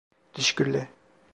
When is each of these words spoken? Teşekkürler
Teşekkürler 0.33 0.87